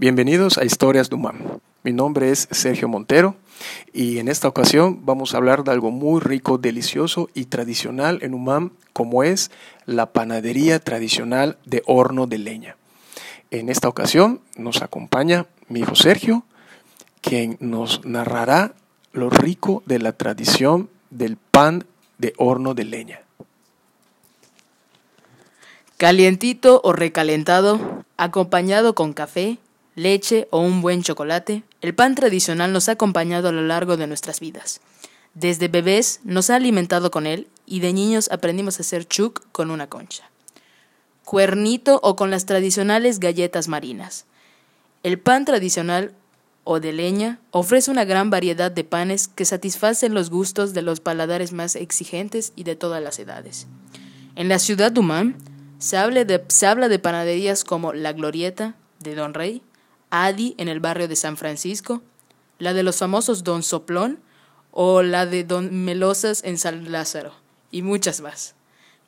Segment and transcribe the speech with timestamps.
[0.00, 1.60] Bienvenidos a Historias de UMAM.
[1.82, 3.36] Mi nombre es Sergio Montero
[3.92, 8.32] y en esta ocasión vamos a hablar de algo muy rico, delicioso y tradicional en
[8.32, 9.50] UMAM, como es
[9.84, 12.76] la panadería tradicional de horno de leña.
[13.50, 16.44] En esta ocasión nos acompaña mi hijo Sergio,
[17.20, 18.72] quien nos narrará
[19.12, 21.84] lo rico de la tradición del pan
[22.16, 23.20] de horno de leña.
[25.98, 29.58] Calientito o recalentado, acompañado con café,
[30.02, 34.06] leche o un buen chocolate, el pan tradicional nos ha acompañado a lo largo de
[34.06, 34.80] nuestras vidas.
[35.34, 39.70] Desde bebés nos ha alimentado con él y de niños aprendimos a hacer chuk con
[39.70, 40.28] una concha.
[41.24, 44.26] Cuernito o con las tradicionales galletas marinas.
[45.02, 46.12] El pan tradicional
[46.64, 51.00] o de leña ofrece una gran variedad de panes que satisfacen los gustos de los
[51.00, 53.66] paladares más exigentes y de todas las edades.
[54.34, 55.36] En la ciudad de Humán
[55.78, 59.62] se habla de panaderías como La Glorieta de Don Rey,
[60.10, 62.02] Adi en el barrio de San Francisco,
[62.58, 64.20] la de los famosos Don Soplón
[64.70, 67.34] o la de Don Melosas en San Lázaro,
[67.70, 68.54] y muchas más,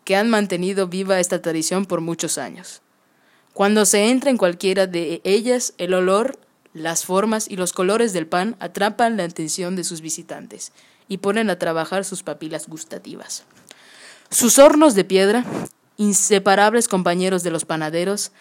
[0.05, 2.83] que han mantenido viva esta tradición por muchos años.
[3.53, 6.39] Cuando se entra en cualquiera de ellas, el olor,
[6.72, 10.72] las formas y los colores del pan atrapan la atención de sus visitantes
[11.06, 13.44] y ponen a trabajar sus papilas gustativas.
[14.31, 15.44] Sus hornos de piedra,
[15.98, 18.33] inseparables compañeros de los panaderos,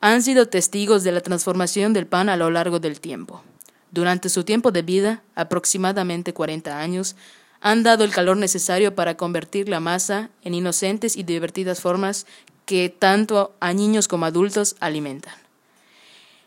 [0.00, 3.42] han sido testigos de la transformación del pan a lo largo del tiempo.
[3.90, 7.16] Durante su tiempo de vida, aproximadamente 40 años,
[7.60, 12.26] han dado el calor necesario para convertir la masa en inocentes y divertidas formas
[12.66, 15.34] que tanto a niños como adultos alimentan.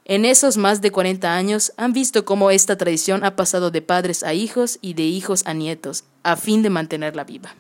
[0.06, 4.24] En esos más de 40 años han visto cómo esta tradición ha pasado de padres
[4.24, 7.56] a hijos y de hijos a nietos, a fin de mantenerla viva.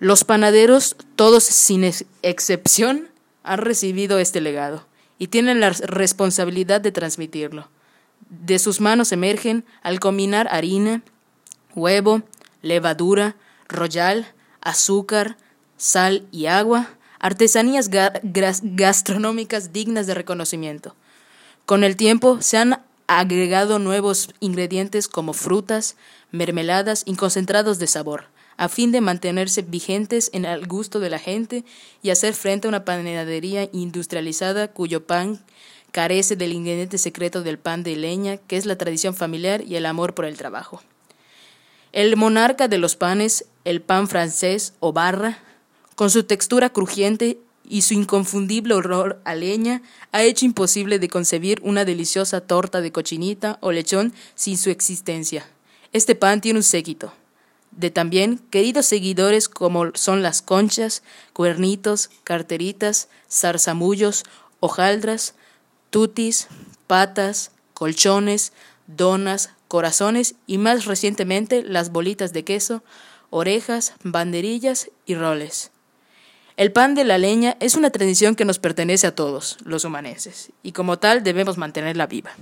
[0.00, 1.84] Los panaderos, todos sin
[2.22, 3.08] excepción,
[3.48, 4.86] han recibido este legado
[5.18, 7.68] y tienen la responsabilidad de transmitirlo.
[8.28, 11.02] De sus manos emergen, al combinar harina,
[11.74, 12.22] huevo,
[12.60, 13.36] levadura,
[13.68, 14.26] royal,
[14.60, 15.38] azúcar,
[15.78, 20.94] sal y agua, artesanías gastronómicas dignas de reconocimiento.
[21.64, 25.96] Con el tiempo se han agregado nuevos ingredientes como frutas,
[26.30, 28.26] mermeladas y concentrados de sabor,
[28.58, 31.64] a fin de mantenerse vigentes en el gusto de la gente
[32.02, 35.42] y hacer frente a una panadería industrializada cuyo pan
[35.92, 39.86] carece del ingrediente secreto del pan de leña, que es la tradición familiar y el
[39.86, 40.82] amor por el trabajo.
[41.92, 45.38] El monarca de los panes, el pan francés o barra,
[45.94, 51.60] con su textura crujiente y su inconfundible olor a leña, ha hecho imposible de concebir
[51.62, 55.48] una deliciosa torta de cochinita o lechón sin su existencia.
[55.92, 57.12] Este pan tiene un séquito,
[57.70, 61.02] de también queridos seguidores como son las conchas,
[61.32, 64.24] cuernitos, carteritas, zarzamullos,
[64.60, 65.34] hojaldras,
[65.90, 66.48] tutis,
[66.86, 68.52] patas, colchones,
[68.86, 72.82] donas, corazones y más recientemente las bolitas de queso,
[73.30, 75.70] orejas, banderillas y roles.
[76.56, 80.50] El pan de la leña es una tradición que nos pertenece a todos, los humaneses,
[80.64, 82.32] y como tal debemos mantenerla viva.